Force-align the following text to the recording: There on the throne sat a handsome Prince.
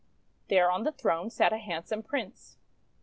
There 0.47 0.71
on 0.71 0.83
the 0.83 0.91
throne 0.91 1.29
sat 1.29 1.53
a 1.53 1.59
handsome 1.59 2.01
Prince. 2.01 2.57